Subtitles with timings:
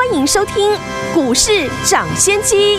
[0.00, 0.54] 欢迎收听
[1.12, 2.78] 股市涨先机。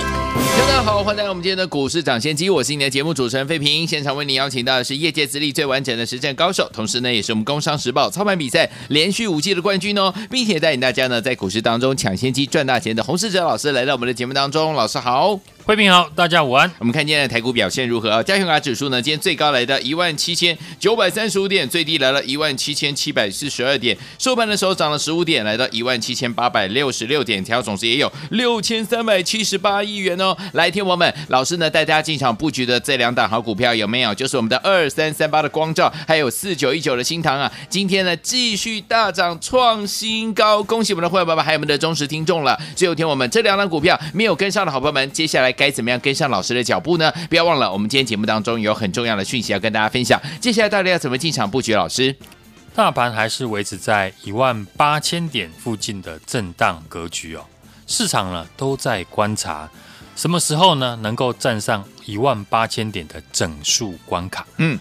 [0.58, 3.86] 大家好，欢迎来到我们今天的股市涨先机，我是你的节目主持人费平。
[3.86, 14.74] 现场为你邀请到的是业界资历最完整的实战高手，同时呢，也是我们工商时报操盘比赛连续五季的冠军哦，并且带领大家呢在股市当中抢先机赚大钱的洪世哲老师来到我们的节目当中。
[14.74, 15.40] 老师好。
[15.64, 16.70] 慧平好，大家午安。
[16.80, 18.24] 我们看今天的台股表现如何啊？
[18.24, 30.36] 加权指数呢，今天最高来到一万七千九百三十五点，最低来了一万七千七百四十二点，收盘的时候涨了十五点，来到一万七千八百六十六六点，调总值也有六千三百七十八亿元哦。
[30.54, 34.16] 来，听我们，老师呢带大家进场布局的这两档好股票有没有？
[34.16, 37.52] 就是我们的二三三八的光照，还有四九一九的新唐啊。
[37.70, 42.60] 今天呢继续大涨创新高，恭喜我们的会员爸爸还有我们的忠实听众了。
[42.76, 45.52] 最后听我们这两档股票没有跟上的好朋友们，接下来。
[45.52, 47.14] 该怎么样跟上老师的脚步呢？
[47.30, 50.20] 不要忘了，我们今天节目当中有很重要的讯息要跟大家分享。
[50.40, 51.76] 接下来到底要怎么进场布局？
[51.76, 52.16] 老师，
[52.74, 57.46] 大盘还是维持在一万八千点附近的震荡格局哦。
[57.86, 59.70] 市场呢都在观察
[60.16, 64.48] 什么时候呢能够站上一万八千点的整数关卡。
[64.58, 64.80] 嗯，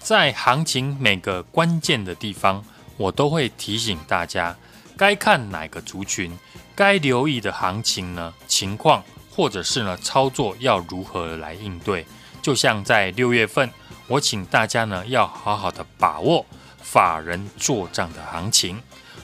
[0.00, 2.64] 在行情每个关键的地方，
[2.96, 4.56] 我都会提醒大家
[4.96, 6.36] 该看哪个族群，
[6.74, 9.02] 该留意的行情呢情况。
[9.34, 12.04] 或者是呢，操作要如何来应对？
[12.42, 13.70] 就像在六月份，
[14.06, 16.44] 我请大家呢要好好的把握
[16.92, 18.78] 法人做账的行情。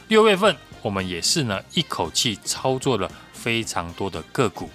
[0.08, 4.70] 六月份我们也是呢一口气操作了非常多的个股，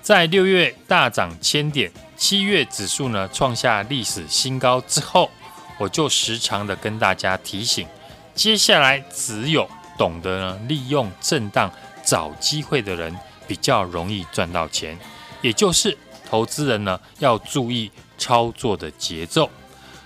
[0.00, 5.30] 在六月大涨千点，七月指数呢创下历史新高之后，
[5.78, 7.86] 我就时常的跟大家提醒，
[8.34, 9.68] 接下来只有
[9.98, 11.70] 懂得呢利用震荡
[12.02, 13.14] 找机会的人。
[13.50, 14.96] 比较容易赚到钱，
[15.42, 15.98] 也就是
[16.30, 19.50] 投资人呢要注意操作的节奏。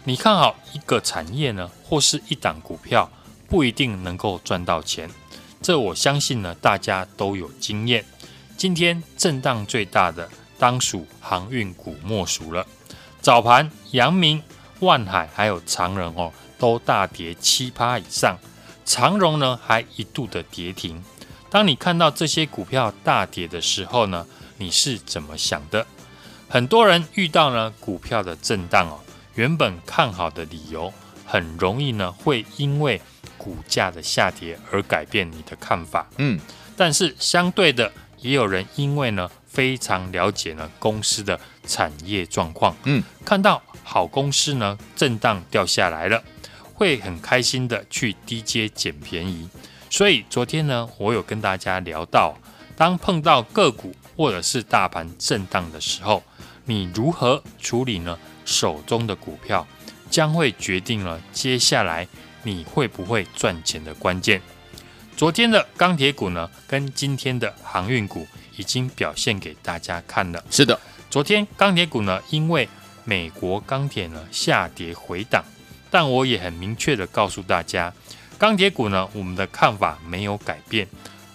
[0.06, 3.10] 你看好一个产业呢，或是一档股票，
[3.48, 5.09] 不一定能够赚到钱。
[5.62, 8.04] 这我相信呢，大家都有经验。
[8.54, 10.28] 今天震荡最大的，
[10.59, 12.66] 当属航运股莫属了。
[13.22, 14.42] 早盘，阳明、
[14.81, 18.36] 万海还有长荣哦，都大跌七趴以上，
[18.84, 21.03] 长荣呢还一度的跌停。
[21.48, 24.26] 当你看到这些股票大跌的时候呢，
[24.59, 25.86] 你是怎么想的？
[26.47, 29.00] 很多人遇到呢股票的震荡哦，
[29.34, 30.93] 原本看好的理由，
[31.27, 33.00] 很容易呢会因为
[33.37, 36.06] 股价的下跌而改变你的看法。
[36.19, 36.39] 嗯，
[36.77, 46.22] 但是相对的，也有人因为呢非常了解呢公司的产业状况，嗯，看到好公司呢震荡掉下来了，
[46.72, 49.49] 会很开心的去低阶捡便宜。
[49.91, 52.37] 所以昨天呢，我有跟大家聊到，
[52.77, 56.22] 当碰到个股或者是大盘震荡的时候，
[56.65, 58.19] 你如何处理呢？
[58.44, 59.66] 手中的股票
[60.10, 62.06] 将会决定了接下来
[62.43, 64.41] 你会不会赚钱的关键。
[65.16, 70.43] 昨天的钢铁股呢，跟今天的航运股已经表现给大家看了。
[70.50, 70.78] 是的，
[71.09, 72.69] 昨天钢铁股呢，因为
[73.04, 75.44] 美国钢铁呢下跌回档，
[75.91, 77.93] 但我也很明确的告诉大家。
[78.37, 80.87] 钢铁股呢，我们的看法没有改变。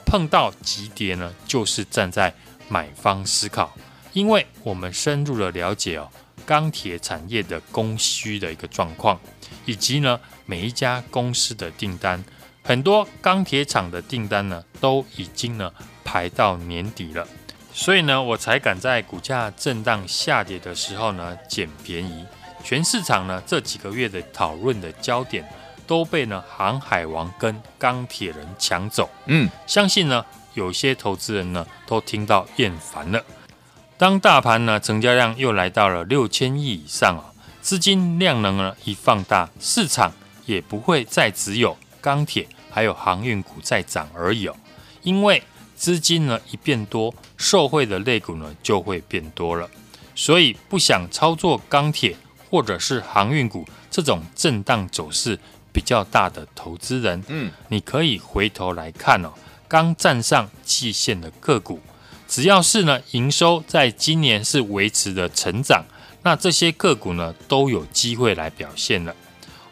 [0.05, 2.33] 碰到急跌呢，就是站在
[2.67, 3.73] 买方思考，
[4.11, 6.09] 因为我们深入的了解哦，
[6.49, 9.19] 钢铁产业的供需的一个状况，
[9.67, 12.23] 以及呢每一家公司的订单，
[12.63, 15.71] 很多钢铁厂的订单呢都已经呢
[16.03, 17.27] 排到年底了，
[17.71, 22.25] 所以呢我才敢在股价震荡下跌的时候呢捡便宜。
[22.63, 25.47] 全市场呢这几个月的讨论的焦点。
[25.89, 30.23] 都被呢航海王跟钢铁人抢走，嗯，相信呢
[30.53, 33.19] 有些投资人呢都听到厌烦了。
[33.99, 40.13] 当大盘呢成交量又来到了六千亿以上啊，资金量能呢一放大，市场
[40.45, 44.55] 也不会再只有钢铁还有航运股在涨而已哦，
[45.01, 45.43] 因为
[45.75, 49.69] 资金呢一变多，受惠的类股呢就会变多了，
[50.15, 52.15] 所以不想操作钢铁
[52.49, 55.37] 或者是航运股这种震荡走势。
[55.71, 59.31] 比较大的投资人，嗯，你可以回头来看哦，
[59.67, 61.79] 刚站上季线的个股，
[62.29, 65.83] 只要是呢营收在今年是维持的成长，
[66.21, 69.15] 那这些个股呢都有机会来表现了。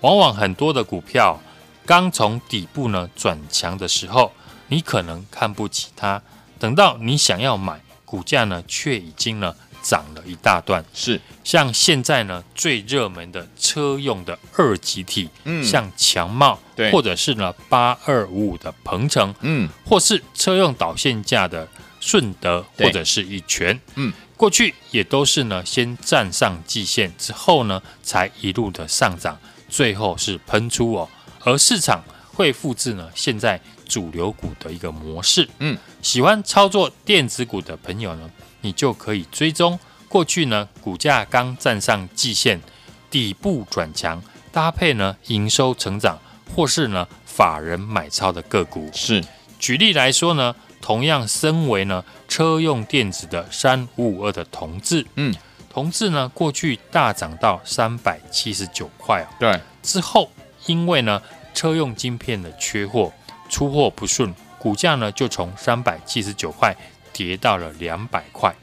[0.01, 1.39] 往往很多的股票
[1.85, 4.31] 刚从底部呢转强的时候，
[4.69, 6.19] 你可能看不起它，
[6.57, 10.83] 等到你想要买，股价呢却已经呢涨了一大段。
[10.95, 21.67] 是，像现在呢最热门的车用的二极体，嗯像强茂，对或者是呢八二五五的鹏程，嗯，或是车用导线架的
[21.99, 31.09] 顺德，或者是一拳，嗯，过去也都是呢先站上季线之后呢，才一路的上涨，最后是喷出哦，
[31.43, 32.03] 而市场
[32.33, 38.29] 会复制呢现在主流股的一个模式，嗯，喜欢操作电子股的朋友呢，
[38.61, 39.79] 你就可以追踪。
[40.07, 42.61] 过去呢股价刚站上季线，
[43.09, 44.21] 底部转强，
[44.51, 46.17] 搭配呢营收成长，
[46.55, 49.23] 或是呢法人买超的个股，是，
[49.59, 55.33] 举例来说呢，同样身为呢车用电子的三五五二的同志，嗯，
[55.69, 60.29] 同志呢过去大涨到三百七十九块啊，对，之后
[60.65, 61.21] 因为呢
[61.53, 63.11] 车用晶片的缺货，
[63.49, 66.75] 出货不顺，股价呢就从三百七十九块
[67.11, 68.55] 跌到了两百块，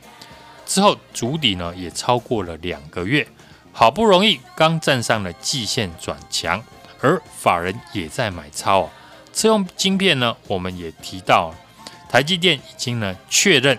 [0.64, 3.26] 之后筑底呢也超过了两个月，
[3.72, 6.62] 好不容易刚站上了季线转强，
[7.00, 8.90] 而法人也在买超哦。
[9.32, 11.52] 车用晶片呢，我们也提到，
[12.14, 13.76] 台积电已经呢确认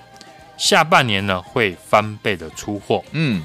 [0.57, 3.41] 下半年呢会翻倍的出货，嗯，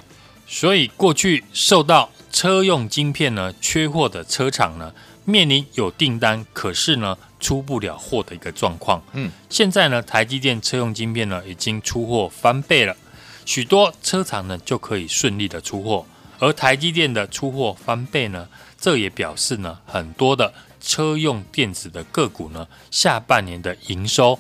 [0.49, 4.93] 所以过去受到车用晶片呢缺货的车厂呢，
[5.25, 9.01] 面临有订单，可是呢出不了货的一个状况。
[9.13, 12.97] 嗯，现在呢台积电车用晶片呢已经出货翻倍了，
[13.47, 16.05] 许多车厂呢就可以顺利的出货，
[16.41, 24.37] 而台积电的出货翻倍呢，这也表示呢很多的车用电子的个股呢下半年的营收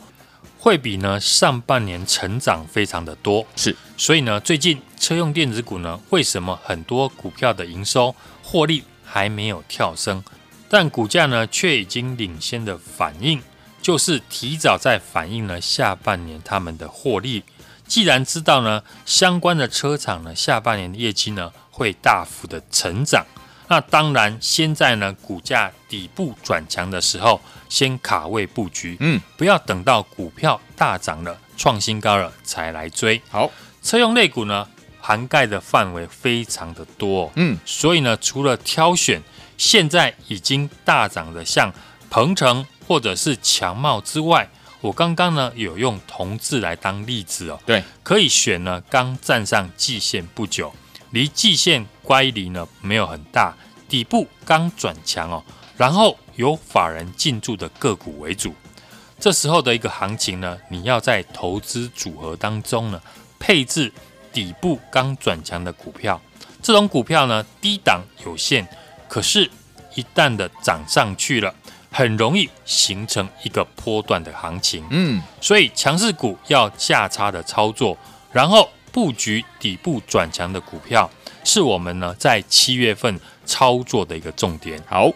[0.61, 3.47] 会比呢上半年成长非常的多。
[3.57, 10.23] 是，所以呢，最近车用电子股呢，为什么很多股票的营收获利还没有跳升，
[10.69, 13.43] 但股价呢却已经领先的反应，
[13.81, 17.43] 就是提早在反映了下半年他们的获利。
[17.87, 23.25] 既然知道呢，相关的车厂呢下半年的业绩呢会大幅的成长，
[23.71, 33.23] 那当然先在呢股价底部转强的时候，先卡位布局，嗯，不要等到股票大涨了、创新高了才来追。
[33.31, 33.49] 好，
[33.81, 34.67] 车用类股呢，
[35.01, 39.23] 涵盖的范围非常的多、哦，嗯，所以呢，除了挑选
[39.57, 41.73] 现在已经大涨的像
[42.11, 44.51] 鹏程或者是强茂之外，
[44.81, 50.75] 我刚刚呢有用同志来当例子哦，对，可以选呢刚站上季线不久，
[51.11, 53.55] 离季线乖离呢没有很大，
[53.89, 55.43] 底部刚转强哦，
[55.77, 58.55] 然后由法人进驻的个股为主，
[59.19, 63.01] 这时候的一个行情呢，你要在投资组合当中呢
[63.39, 63.93] 配置
[64.33, 66.21] 底部刚转强的股票，
[66.63, 68.67] 这种股票呢低档有限，
[69.09, 69.51] 可是，
[69.95, 71.55] 一旦的涨上去了。
[71.93, 77.99] 很容易形成一个波段的行情，嗯，所以强势股要价差的操作，
[78.31, 81.11] 然后布局底部转强的股票，
[81.45, 84.83] 是我们呢在七月份操作的一个重点。
[84.89, 85.11] 好，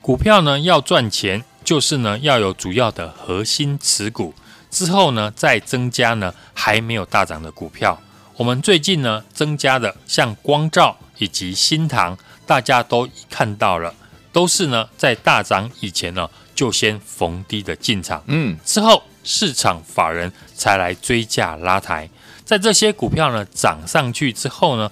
[0.00, 4.34] 股票呢要赚钱，就是呢要有主要的核心持股，
[4.70, 8.00] 之后呢再增加呢还没有大涨的股票。
[8.36, 12.16] 我们最近呢增加的像光照以及新塘，
[12.46, 13.94] 大家都看到了。
[14.32, 22.06] 都是呢，在大涨以前呢，就先逢低的进场，嗯，之后市场法人才来追价拉抬。
[22.46, 24.88] 在这些股票呢涨上去之后呢，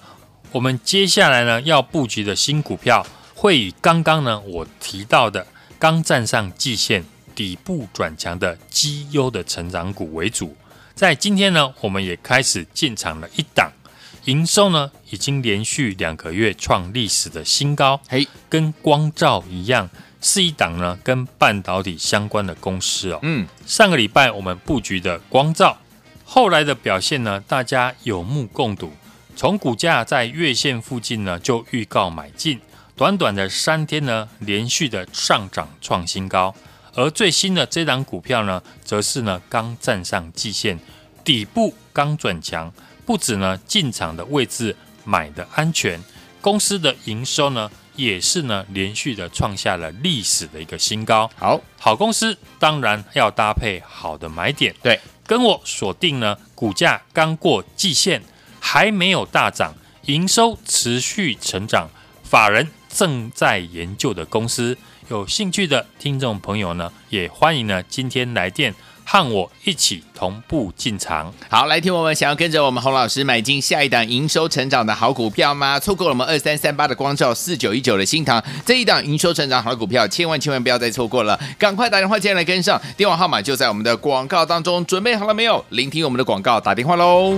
[0.51, 5.47] 我们接下来呢要布局的新股票，会以刚刚呢我提到的
[5.79, 10.53] 刚站上季线、底部转强的绩优的成长股为主。
[10.95, 13.71] 在今天呢，我们也开始进场了一档。
[14.25, 19.89] 营收呢，已经连续两个月创历史的新高，嘿，跟光照一样，
[20.19, 23.19] 是一档呢跟半导体相关的公司哦。
[23.21, 25.77] 嗯，上个礼拜我们布局的光罩，
[26.35, 28.91] 后来的表现呢，大家有目共睹。
[29.37, 32.59] 从股价在月线附近呢就预告买进，
[32.97, 36.53] 短短的三天呢，连续的上涨创新高。
[36.93, 40.77] 而最新的这档股票呢，则是呢刚站上季线，
[41.23, 42.69] 底部刚转强。
[43.05, 44.75] 不止呢，进场的位置
[45.05, 46.03] 买的安全，
[46.41, 51.31] 公司的营收呢也是呢连续的创下了历史的一个新高。
[51.37, 54.75] 好，好公司当然要搭配好的买点。
[54.83, 58.21] 对，跟我锁定呢，股价刚过季线，
[58.59, 61.89] 还没有大涨，营收持续成长，
[62.23, 64.77] 法人正在研究的公司，
[65.09, 68.73] 有兴趣的听众朋友呢，也欢迎呢今天来电。
[69.05, 71.31] 和我一起同步进场。
[71.49, 75.79] 好，来听我们想要跟着我们洪老师买进下一档营收成长的好股票吗？
[75.79, 85.63] 错过了我们二三三八的光照，四九一九的新塘这一档营收成长好股票，千万千万不要再错过了，赶快打电话进来跟上，电话号码就在我们的广告当中，准备好了没有？
[85.69, 87.37] 聆听我们的广告，打电话喽。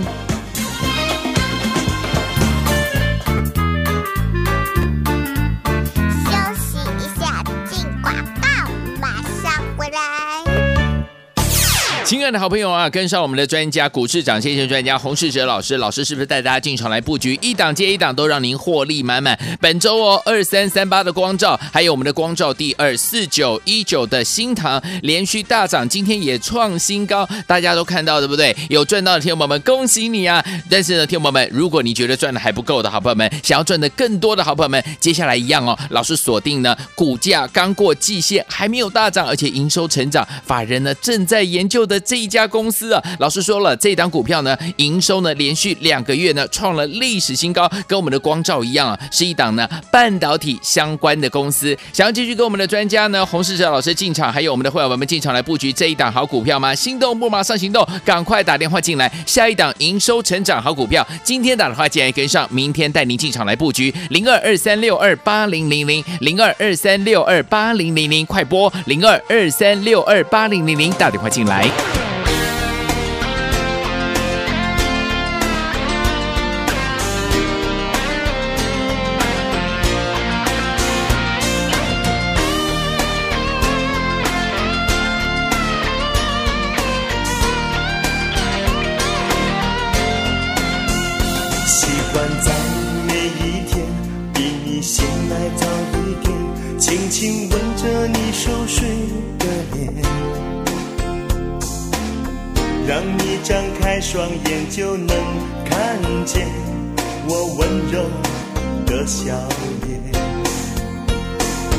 [12.32, 19.38] 的好朋友啊，跟上我们的专家股市长先生专家洪世哲老师，老师是不是带大家进场来布局，一档接一档都让您获利满满？
[19.62, 28.56] 本周哦，二三三八的光照，还有我们的光照第二四九一九的新唐连续大涨，今天也创新高，大家都看到对不对？
[28.70, 30.44] 有赚到的听众朋友们，恭喜你啊！
[30.70, 41.98] 但是呢，听众朋友们，如果你觉得赚的还不够的好朋友们，想要赚的更多的好朋友们，接下来一样哦，老师锁定呢，股价刚过季线，还没有大涨，而且营收成长，法人呢正在研究的。
[42.08, 51.78] 这一家公司啊，老师说了，这档股票呢，营收呢连续两个月呢创了历史新高，跟我们的光照一样啊，是一档呢半导体相关的公司。
[51.94, 56.74] 想要继续跟我们的专家呢洪世哲老师进场，还有我们的会员们进场来布局这一档好股票吗？
[56.74, 72.07] 心动不马上行动，赶快打电话进来，下一档营收成长好股票，今天打电话进来跟上，明天带您进场来布局零二二三六二八零零零零二二三六二八零零零，快拨零二二三六二八零零零打电话进来。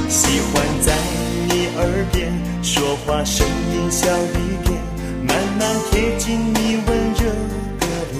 [0.08, 0.94] 喜欢在
[1.48, 4.80] 你耳边说话声音小一点，
[5.22, 7.20] 慢慢贴近你温热
[7.78, 8.16] 的脸，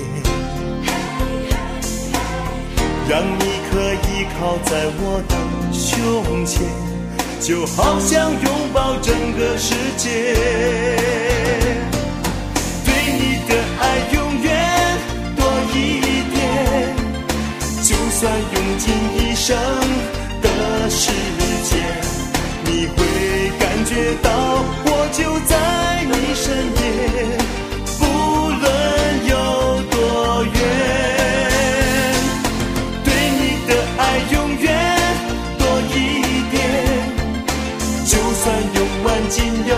[3.09, 4.07] 让你可以
[4.39, 5.35] 靠在我的
[5.73, 6.63] 胸前，
[7.41, 10.09] 就好像拥抱整个世界。
[12.85, 14.47] 对你的爱永远
[15.37, 15.41] 多
[15.75, 15.77] 一
[16.35, 16.37] 点，
[17.83, 19.57] 就算用尽一生
[20.59, 21.11] 的时
[21.63, 21.79] 间，
[22.65, 22.99] 你会
[23.59, 23.91] 感觉
[24.23, 24.29] 到
[24.85, 25.53] 我就在
[26.11, 26.45] 你身
[26.77, 26.81] 边，
[27.99, 28.03] 不
[28.63, 28.67] 论
[29.33, 29.33] 有
[29.91, 29.97] 多
[30.45, 30.57] 远。
[33.05, 34.67] 对你的爱永远
[35.59, 35.63] 多
[35.95, 35.97] 一
[36.51, 36.57] 点，
[38.05, 39.37] 就算用完仅
[39.67, 39.73] 有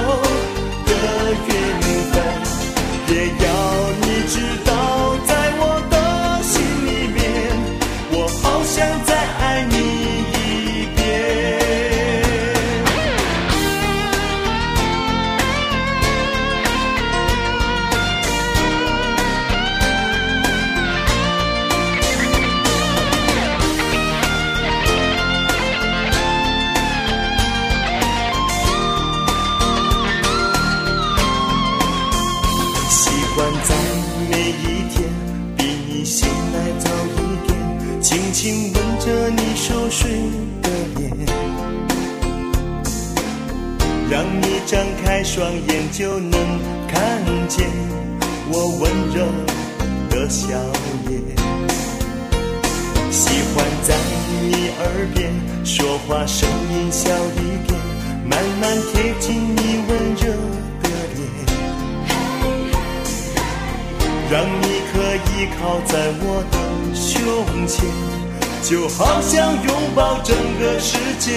[58.93, 60.23] 贴近你温热
[60.83, 61.19] 的脸，
[64.31, 65.29] 让你可以
[65.59, 65.93] 靠在
[66.23, 66.55] 我的
[66.95, 67.75] 胸前，
[68.63, 71.31] 就好像拥抱整个世界。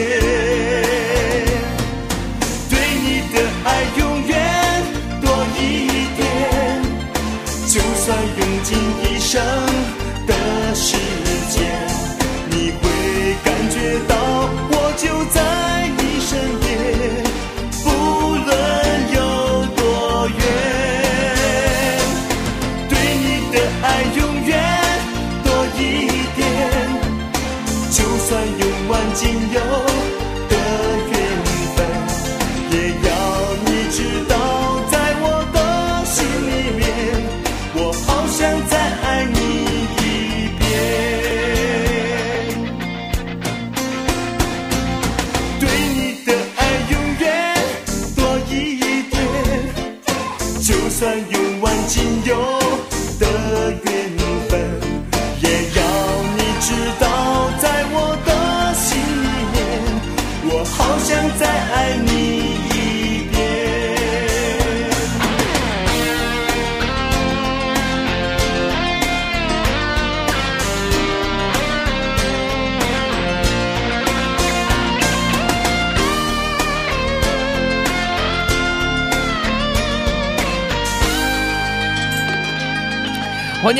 [2.69, 3.67] 对你的爱
[3.97, 4.31] 永远
[5.21, 5.25] 多
[5.57, 5.61] 一
[6.15, 6.21] 点，
[7.67, 8.05] 就算
[8.37, 8.69] 用尽
[9.03, 9.31] 一生
[10.27, 10.31] 的
[10.75, 11.12] 时间，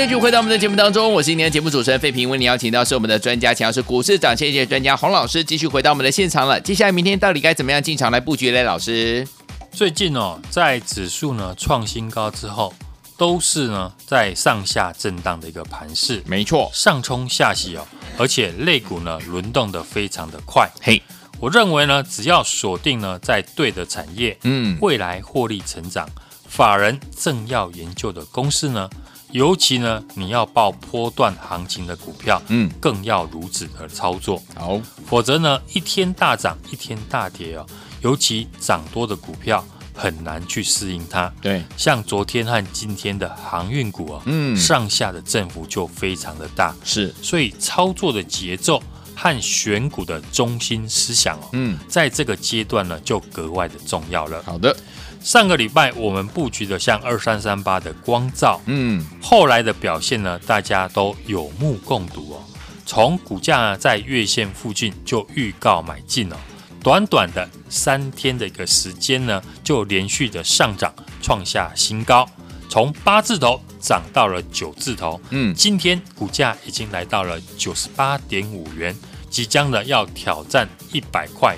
[0.04, 6.60] 继续回到我们的节目当中，我是今天的节目主持人费平，为您邀请到是我们的专家，强势股市涨跌跌专家洪老师，继续回到我们的现场了。
[6.60, 8.64] 接下来明天到底该怎么样进场来布局嘞？
[8.64, 9.26] 老师，
[9.72, 12.74] 最近哦，在指数呢创新高之后，
[13.16, 20.70] 都是呢在上下震荡的一个盘势，没错，上冲下洗哦，而且类股呢轮动的非常的快。
[20.82, 21.02] 嘿，
[21.40, 26.10] 我认为呢，只要锁定呢在对的产业，嗯，未来获利成长，
[26.46, 28.90] 法人正要研究的公司呢。
[29.34, 34.40] 尤其呢，你要报波段行情的股票，嗯，更要如此的操作。
[34.54, 37.66] 好，否则呢，一天大涨，一天大跌哦。
[38.02, 41.34] 尤其涨多的股票很难去适应它。
[41.42, 46.76] 对，像昨天和今天的航运股啊，嗯，上下的振幅就非常的大。
[46.84, 48.84] 是，所以操作的节奏
[49.16, 54.44] 和选股的中心思想哦，嗯，在这个阶段呢，就格外的重要了。
[54.44, 54.76] 好的。
[55.24, 62.44] 上个礼拜我们布局的像二三三八的光照，嗯，后来的表现呢，大家都有目共睹哦。
[62.86, 66.36] 从股价在月线附近就预告买进哦，
[66.84, 72.28] 短短的三天的一个时间呢，就连续的上涨，创下新高，
[72.68, 75.20] 从八字头涨到了九字头。
[75.30, 78.94] 嗯，今天股价已经来到了九十八点五元，
[79.30, 81.58] 即将呢要挑战一百块。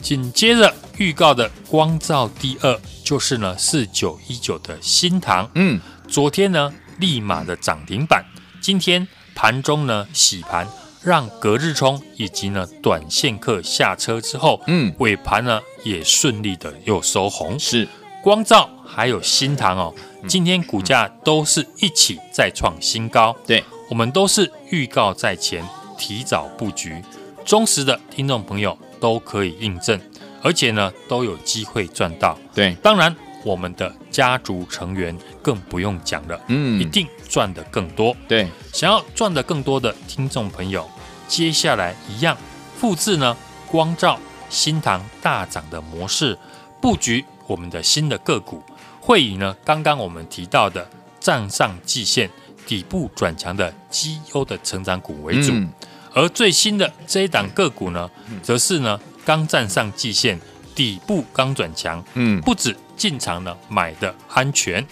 [0.00, 2.80] 紧接着预告的光照第二。
[3.04, 8.24] 就是呢，四九一九的新塘，嗯，昨天呢立马的涨停板，
[8.60, 10.66] 今天盘中呢洗盘，
[11.02, 17.88] 让隔日冲以及呢短线客下车之后，嗯，尾盘呢也顺利的又收红，是。
[18.22, 19.92] 光照还有新塘哦，
[20.28, 25.68] 今天股价都是一起再创新高，对，我们都是预告在前，
[25.98, 27.02] 提早布局，
[27.44, 30.00] 忠实的听众朋友都可以印证。
[30.42, 32.36] 而且呢，都有机会赚到。
[32.52, 38.16] 对，当然我们的家族成员更不用讲了，嗯，一定赚得更多。
[38.26, 40.88] 对，想要赚得更多的听众朋友，
[41.28, 42.36] 接下来一样
[42.76, 43.36] 复制呢，
[43.70, 44.18] 光照、
[44.50, 46.36] 新塘大涨的模式，
[46.80, 48.62] 布局我们的新的个股，
[49.00, 50.88] 会以呢刚刚我们提到的
[51.20, 52.28] 站上季线
[52.66, 55.72] 底部转强的绩优的成长股为主，嗯、
[56.12, 58.10] 而最新的这一档个股呢，
[58.42, 59.00] 则是呢。
[59.24, 60.40] 刚站上季线，
[60.74, 64.86] 底部刚转强，嗯，不止进场了，买的安全。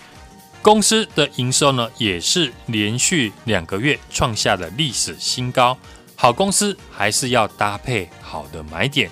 [0.62, 5.76] 公司的营收呢，也是连续两个月创下了历史新高。
[6.14, 9.10] 好公司还是要搭配好的买点，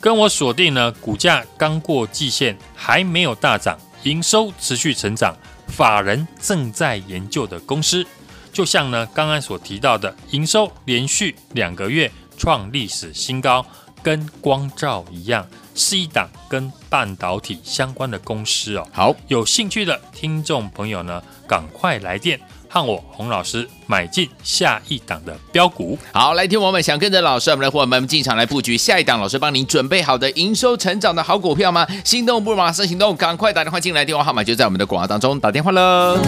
[0.00, 8.06] 跟我锁定呢，股价刚过季线，还没有大涨，营收持续成长，法人正在研究的公司，
[8.52, 13.66] 就像呢刚刚所提到的，营收连续两个月创历史新高。
[14.04, 18.86] 跟光照一样，是一档跟半导体相关的公司哦。
[18.92, 22.38] 好，有兴趣的听众朋友呢，赶快来电
[22.68, 25.98] 和我洪老师买进下一档的标股。
[26.12, 31.86] 好，来听我们想跟着老师，我们来伙伴们进场来布局下一档，老师帮您准备好的营收成长的好股票吗？
[32.04, 36.18] 心动不如马上行动，赶快打电话进来，电话号码就在我们的广告当中，打电话喽。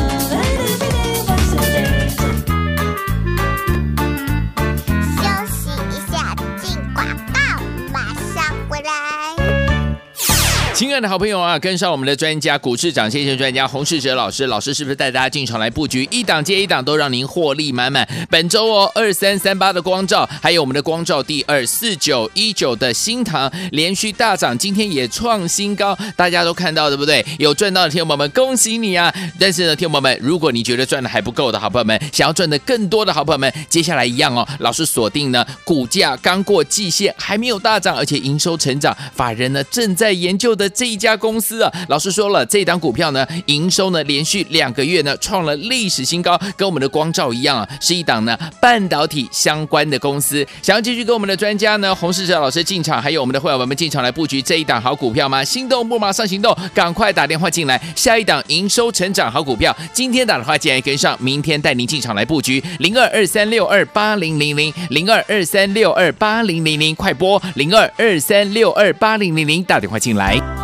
[10.76, 18.06] 亲爱的好朋友啊，跟上我们的专家股市长先生专家洪世哲老师，老师是不是带大家进场来布局，一档接一档都让您获利满满？
[18.28, 27.24] 本周哦，二三三八的光照，还有我们的光照第二四九一九的新唐连续大涨，今天也创新高，大家都看到对不对？
[27.38, 29.10] 有赚到的听众朋友们，恭喜你啊！
[29.38, 40.65] 但是呢，听众朋友们，如果你觉得赚的还不够的好朋友们，想要赚的更多的好朋友们，接下来一样哦，老师锁定呢，股价刚过季线，还没有大涨，而且营收成长，法人呢正在研究的。
[40.70, 50.46] 这一家公司啊，老师说了，这一档股票呢，营收呢连续两个月呢创了历史新高，跟我们的光照一样啊，是一档呢半导体相关的公司。
[50.62, 55.44] 想要继续跟我们的专家呢洪世哲老师进场，还有我们的会员们进场来布局这一档好股票吗？
[55.44, 70.55] 心动不马上行动，赶快打电话进来，下一档营收成长好股票，今天打电话进来跟上，明天带您进场来布局零二二三六二八零零零零二二三六二八零零零，快拨零二二三六二八零零零打电话进来。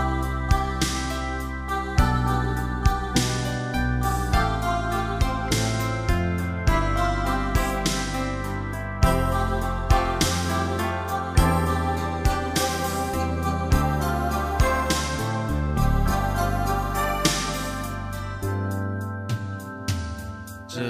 [20.75, 20.81] 这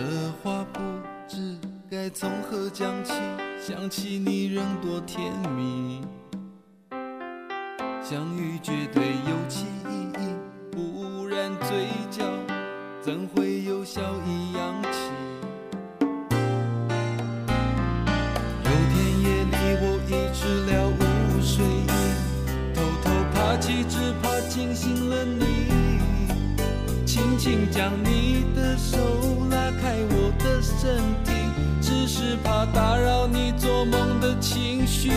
[0.45, 0.81] 话不
[1.27, 1.59] 知
[1.91, 3.15] 该从何讲起
[3.61, 6.01] 想起你仍多甜蜜，
[8.01, 10.37] 相遇绝对有其意义，
[10.71, 12.23] 不然嘴角
[13.03, 14.89] 怎会有笑意扬起？
[18.63, 21.03] 有天夜里我已知了无
[21.43, 21.91] 睡意，
[22.73, 25.45] 偷偷爬起，只怕惊醒了你，
[27.05, 28.97] 轻轻将你的手
[32.43, 35.11] 怕打扰你做梦的情绪。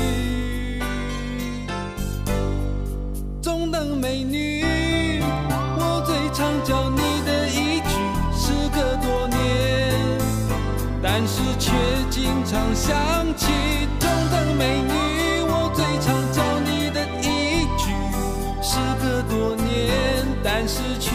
[3.42, 4.64] 中等美女，
[5.78, 7.90] 我最常叫你的一句，
[8.36, 9.38] 时隔多年，
[11.02, 11.72] 但是却
[12.10, 12.96] 经常想
[13.36, 13.52] 起。
[14.00, 14.92] 中等美女，
[15.48, 17.92] 我最常叫你的一句，
[18.62, 21.12] 时隔多年，但是却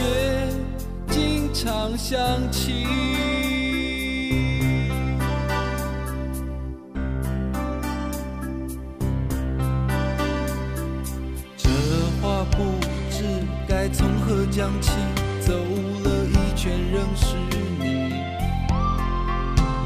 [1.09, 2.19] 经常想
[2.51, 3.50] 起。
[14.51, 14.91] 将起
[15.41, 17.37] 走了一圈仍是
[17.79, 17.85] 你，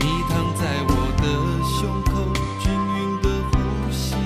[0.00, 1.24] 你躺在我的
[1.68, 3.54] 胸口，均匀的呼
[3.92, 4.16] 吸，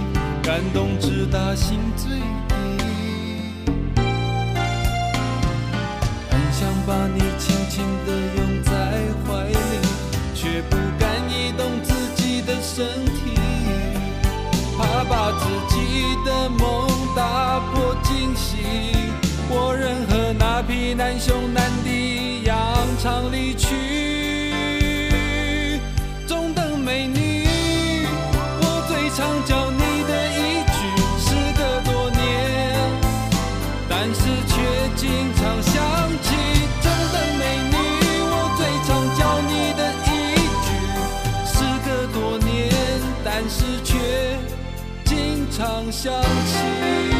[0.40, 2.55] 感动直达心最底。
[6.31, 8.70] 很想把你轻轻地拥在
[9.27, 9.55] 怀里，
[10.37, 13.35] 却不敢移动自己的身体，
[14.79, 15.77] 怕把自己
[16.24, 17.48] 的梦打
[45.90, 47.17] 想起。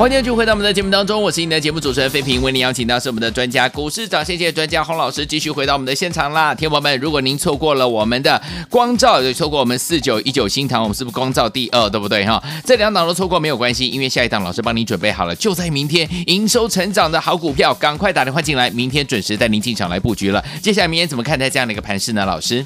[0.00, 6.54] 欢迎继续回到我们的节目当中，我是你的节目主持人费平，为您邀请到是我们的专家股市涨先机专家洪老师，继续回到我们的现场啦。
[6.54, 12.42] 听众朋友们，如果您错过了我们的光照，也错过我们四九一九新塘，我们是不是光照第二，对不对哈？
[12.64, 20.42] 这两档都错过没有关系，因为下一档老师帮你准备好了，就在明天营收成长的好股票，赶快打电话进来，明天准时带您进场来布局了。
[20.62, 22.24] 接下来明天怎么看待这样的一个盘势呢？
[22.24, 22.64] 老师，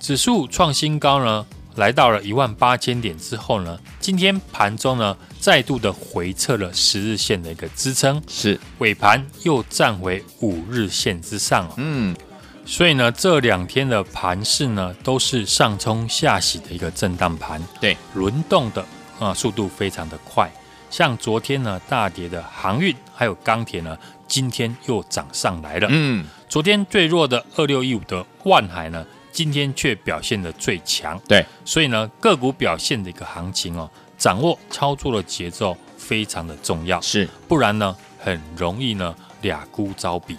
[0.00, 1.46] 指数创新高呢？
[1.76, 8.58] 来到了一万八千点之后呢，今天盘中呢再度的回撤了十日线的一个支撑，是。
[8.78, 12.16] 尾盘又站回五日线之上，嗯，
[12.64, 18.84] 所以呢这两天的盘势呢都是上冲下洗的一个震荡盘，对，轮动的
[19.18, 20.50] 啊速度非常的快，
[20.90, 29.04] 像昨天呢大跌的航运还有钢铁呢，今天又涨上来了，嗯，昨天最弱的二六一五的万海呢。
[29.36, 40.38] 今天却表现的最强，对，所以呢，个股表现的一个行情哦，掌握操作的节奏非常的重要，是，不然呢，很容易呢俩孤招比。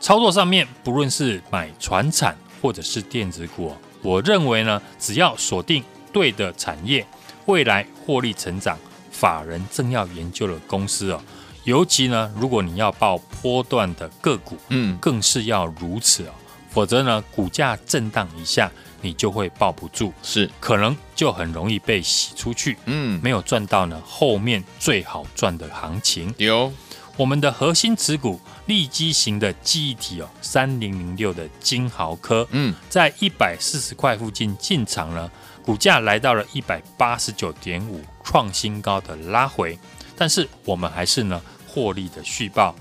[0.00, 7.06] 操作上面，不论是买船产或者是电子股，我认为呢，只要锁定对的产业，
[7.46, 8.78] 未来获利成长，
[9.10, 11.22] 法人正要研究的公司哦，
[11.64, 16.34] 尤其呢，如果你要报波段的个股，嗯，更是要如此哦。
[16.70, 18.70] 否则呢，股价震荡一下，
[19.02, 20.50] 你就会抱不住，是。
[20.60, 26.34] 可能就很容易被洗出去，嗯，没有赚到呢后面最好赚的行情。
[26.38, 26.72] 有。
[27.16, 35.30] 我们的核心持股利基型的记忆体哦，三零零六的金豪科，嗯，在一百四十块附近进场呢，
[35.62, 39.78] 股价来到了一百八十九点五，创新高的拉回，
[40.16, 42.74] 但是我们还是呢获利的续报。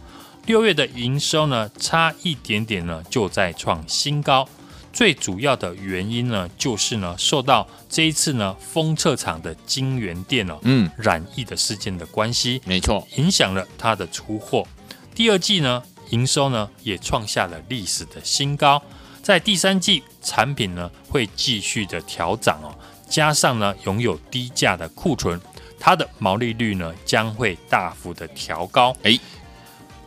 [0.49, 4.49] 六月的营收呢，差一点点呢，就在创新高。
[4.91, 14.65] 最主要的原因呢，就是呢，受到这一次呢，封测厂的晶圆店哦，嗯，染疫的事件的关系，没错，影响了它的出货。
[15.13, 18.81] 第二季呢，营收呢，也创下了历史的新高。
[19.21, 22.73] 在第三季，产品呢，会继续的调涨哦，
[23.07, 25.39] 加上呢，拥有低价的库存，
[25.79, 28.97] 它的毛利率呢，将会大幅的调高。
[29.03, 29.19] 诶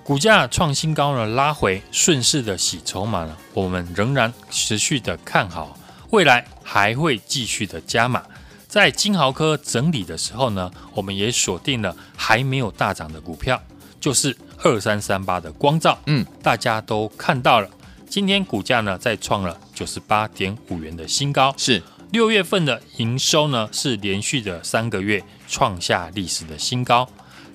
[0.05, 5.79] 股价创新高呢，拉回顺势的洗筹码呢，我们仍然持续的看好，
[6.11, 8.21] 未来还会继续的加码。
[8.67, 13.63] 在金豪科整理的时候呢，我们也锁定了还没有大涨的股票，
[14.01, 15.97] 就是二三三八的光照。
[16.07, 17.71] 嗯，大家都看到了，
[18.09, 21.55] 今天股价呢再创了九十八点五元的新高。
[21.57, 27.09] 是六月份的营收呢是连续的三个月创下历史的新高。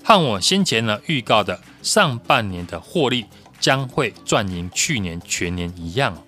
[0.03, 3.25] 和我先前呢预告的上半年的获利
[3.59, 6.23] 将会赚赢去年全年一样，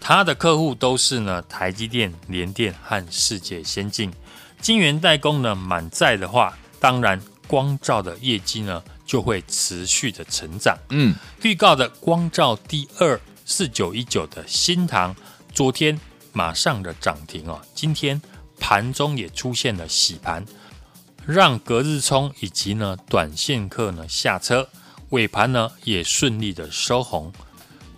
[0.00, 4.12] 他的客户都是呢台积电、联电和世界先进。
[4.60, 10.76] 晶圆代工呢满载的话，当然光照的业绩呢就会持续的成长。
[10.90, 15.16] 嗯，预告的光照第二四九一九的新塘，
[15.54, 15.98] 昨天
[16.32, 18.20] 马上的涨停哦，今天
[18.58, 20.44] 盘中也出现了洗盘，
[21.26, 24.68] 让隔日冲以及呢短线客呢下车，
[25.10, 27.32] 尾盘呢也顺利的收红。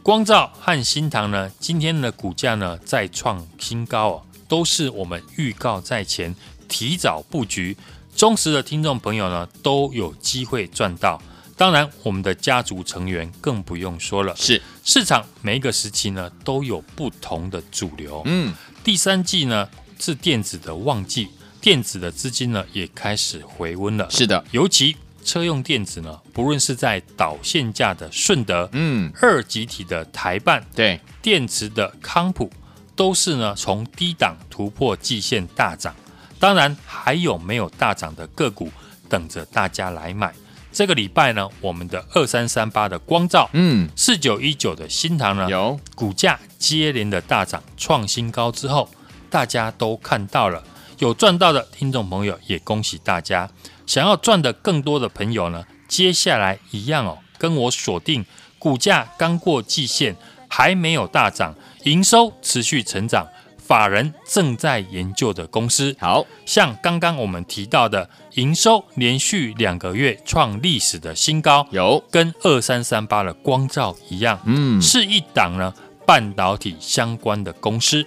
[0.03, 6.35] 光照和新塘呢今天的股价呢再创新高哦，都是我们预告在前，
[6.69, 7.77] 提早布局，
[8.17, 11.23] 忠实的听众朋友呢都有机会赚到。
[11.57, 14.35] 当然，我们的家族成员更不用说了。
[14.35, 18.23] 是市场每一个时期呢都有不同的主流。
[18.25, 19.69] 嗯，第三季呢
[20.01, 21.29] 是电子的旺季，
[21.63, 24.11] 电子的资金呢也开始回温了。
[24.11, 32.51] 是的，尤其车用电子呢，不论是在导线架的顺德，嗯，二极体的台办，对，电池的康普，
[32.97, 35.95] 都是呢从低档突破季线大涨。
[36.41, 38.69] 当然，还有没有大涨的个股
[39.09, 40.35] 等着大家来买。
[40.73, 48.89] 这个礼拜呢，我们的二三三八的光照，嗯，四九一九的新唐呢，有股价接连的大涨创新高之后，
[49.31, 50.65] 大家都看到了，
[51.03, 53.51] 有赚到的听众朋友也恭喜大家。
[53.87, 58.25] 想要赚的更多的朋友呢，接下来一样哦，跟我锁定
[58.57, 60.15] 股价刚过季线，
[60.49, 63.27] 还没有大涨，营收持续成长。
[63.59, 75.75] 法人正在研究的公司，好像刚刚我们提到的营收连续两个月创历史的新高，有跟二三三八的光照一样，嗯，是一档呢
[76.07, 78.07] 半导体相关的公司。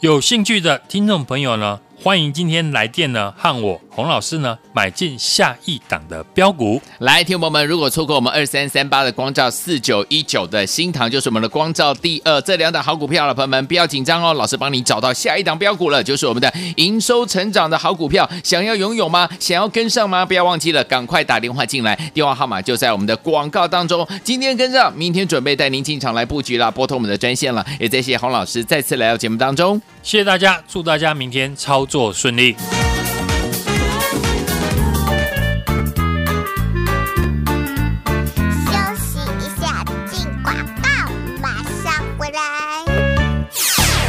[0.00, 6.80] 有兴趣的听众朋友呢，欢迎今天来电呢，和我洪老师呢买进下一档的标股。
[7.00, 19.28] 来，听众朋友们，如果错过我们二三三八的光照，四九一九的新塘，就是我们的光照第二这两档好股票了，朋友们不要紧张哦，老师帮你找到下一档标股了，就是我们的营收成长的好股票，想要拥有吗？
[19.40, 20.24] 想要跟上吗？
[20.24, 24.06] 不要忘记了，赶快打电话进来，电话号码就在我们的广告当中。
[24.22, 32.56] 今天跟上，明天准备带您进场来布局了，拨通我们的专线了，也再谢谢洪老师再次来到节目当中，谢谢大家，祝大家明天操作顺利。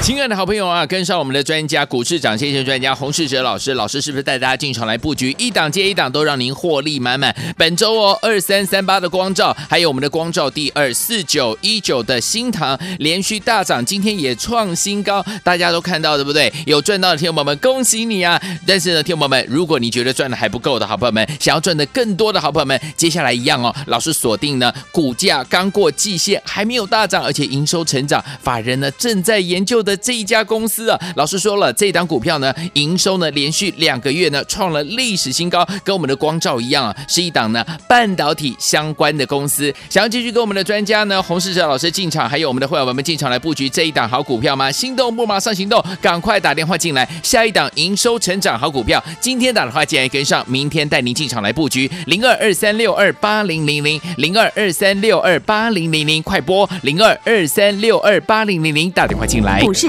[0.10, 7.34] 亲爱的好朋友啊，跟上我们的专家股市长先生专家洪世哲老师，老师是不是带大家进场来布局，一档接一档都让您获利满满？
[7.56, 16.52] 本周哦，二三三八的光照，还有我们的光照第二四九一九的新唐连续大涨，今天也创新高，大家都看到对不对？
[16.66, 18.42] 有赚到的听众朋友们，恭喜你啊！
[18.66, 29.99] 但是呢，听众朋友们，如果你觉得赚的还不够的好朋友们，想要赚的更多的好朋友们，接下来一样哦，老师锁定呢，股价刚过季线，还没有大涨，而且营收成长，法人呢正在研究的。
[30.00, 39.74] 这一家公司啊，老师说了，这一档股票呢，营收呢连续两个月呢创了历史新高，跟我们的光照一样啊，是一档呢半导体相关的公司。
[39.90, 44.72] 想要继续跟我们的专家呢洪世哲老师进场，还有我们的会员朋友们进场来布局这一档好股票吗？
[44.72, 59.60] 心动不马上行动，赶快打电话进来，下一档营收成长好股票，今天打电话进来跟上，明天带您进场来布局零二二三六二八零零零零二二三六二八零零零，快拨零二二三六二八零零零打电话进来。
[59.60, 59.89] 股市